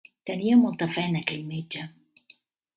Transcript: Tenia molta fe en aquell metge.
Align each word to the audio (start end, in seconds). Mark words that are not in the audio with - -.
Tenia 0.29 0.55
molta 0.61 0.87
fe 0.95 1.05
en 1.11 1.19
aquell 1.21 1.45
metge. 1.53 1.87